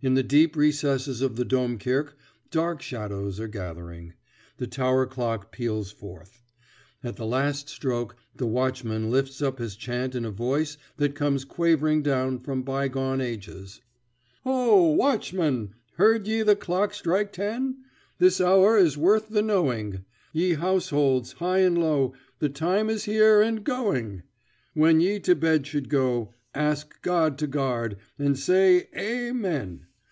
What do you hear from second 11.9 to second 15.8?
down from bygone ages: [Illustration: Music] Ho, watchman!